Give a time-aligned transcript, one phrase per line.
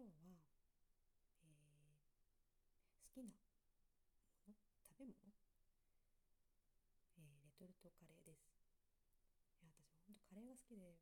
[0.00, 0.32] 今日は、
[1.44, 1.68] えー、
[3.04, 3.44] 好きなもの
[4.88, 5.12] 食べ物、
[7.20, 8.48] えー、レトルトカレーです。
[9.60, 10.96] いや私ほんとカレーが好きで、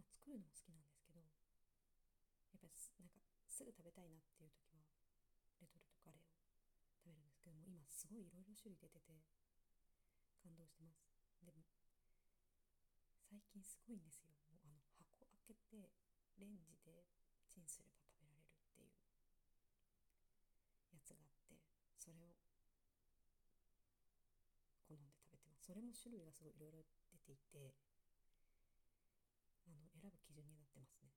[0.00, 4.88] まあ、作るのも好きなんですけどやっぱりなんかすぐ食べたいなっていう時は
[5.60, 6.32] レトルトカレーを
[7.04, 9.20] 食べるんですけども今すごいいろいろ種類出てて
[10.40, 11.04] 感動してます。
[11.44, 11.60] でも
[13.28, 14.32] 最近すごいんですよ。
[14.48, 15.92] もうあの箱開けて
[16.38, 17.06] レンジで
[17.50, 18.94] チンすれば食べられるっていう
[20.92, 21.58] やつがあって
[21.98, 22.34] それを
[24.86, 25.66] 好んで食べてます。
[25.66, 27.74] それも種類がすごいいろいろ出ていて
[29.66, 31.10] あの選ぶ基準になってますね。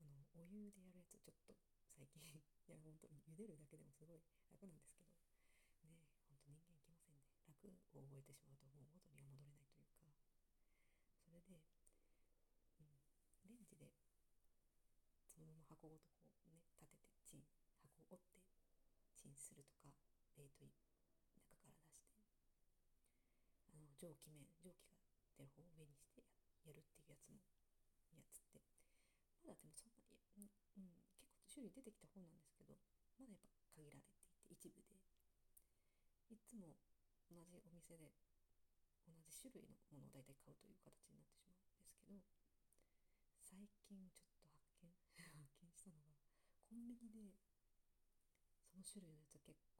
[0.00, 1.54] あのお湯でやるやつちょっと
[1.96, 2.22] 最近
[2.68, 4.20] いや本当に茹でるだけでもすごい
[4.50, 5.10] 楽なんですけど。
[5.88, 7.24] ね本当人間いきませんね。
[7.56, 10.06] 楽を覚えてしまうともう元には戻れないというか
[11.18, 11.58] それで、
[12.78, 12.92] うん、
[13.44, 13.90] レンジで
[15.34, 17.46] そのまま箱ごとこうね立ててチン
[17.78, 18.42] 箱を折って
[19.14, 19.94] チンするとか
[20.34, 20.90] 冷凍中
[21.30, 21.70] から出して
[23.70, 24.98] あの蒸気面蒸気が
[25.38, 26.26] 出る方を上にして
[26.66, 27.38] やるっていうやつも
[28.10, 28.58] やつって
[29.38, 32.74] まだでもそんなに、うん、結構種類出てきた方なんですけど
[33.22, 34.98] まだやっぱ限られていて一部で。
[36.28, 36.76] いつも
[37.32, 38.12] 同じお店で
[39.08, 42.20] 同じ種類のものを大体買うという形になってしまうんですけど
[43.40, 44.44] 最近ちょっと
[44.76, 46.12] 発見発見したのが
[46.68, 47.36] コビニで
[48.70, 49.74] その種類のやつは結構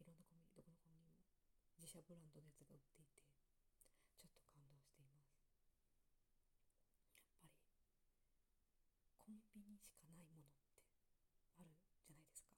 [0.00, 1.20] いろんなコンビニどこのコンビニも
[1.76, 3.28] 自社ブランドのやつが売っていて
[4.16, 5.28] ちょっと感動しています。
[7.14, 7.50] やっぱり
[9.20, 10.64] コンビニしかないものって
[11.58, 11.68] ある
[12.02, 12.50] じゃないですか。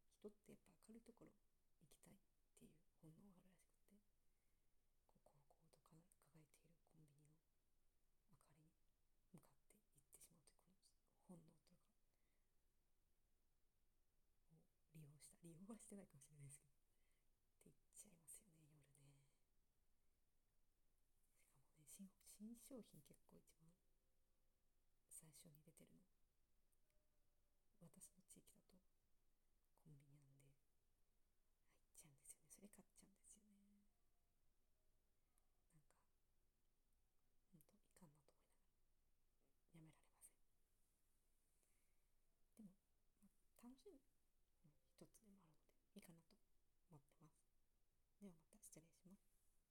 [0.10, 1.34] 人ってやっぱ明るいところ
[1.70, 2.26] 行きたいっ
[2.58, 4.02] ていう本能があるらしくて
[5.22, 5.38] こうこう
[5.90, 8.50] こうと輝いているコンビニの明かりに
[9.30, 10.74] 向かって行ってしまうという
[11.30, 12.02] この本能というか
[14.50, 14.66] を
[14.98, 16.90] 利用した利用はしてないかもしれないですけどっ
[17.62, 19.22] て言っちゃいますよね夜ね
[21.86, 23.72] しかもね新商品結構一番
[25.08, 26.04] 最初に出てるの。
[27.80, 28.76] 私の地域だと
[29.80, 30.60] コンビニなんで。
[31.80, 32.52] 入っちゃうんですよね。
[32.52, 33.56] それ買っちゃうんですよね。
[35.72, 38.52] なんかほんといかんなと思いながら。
[39.72, 40.44] やめられません。
[42.60, 42.76] でも、
[43.24, 44.04] まあ、楽しむ
[44.92, 46.36] 一つでもあるのでいいかなと
[46.92, 47.48] 思ってます。
[48.20, 49.45] ではまた失礼します。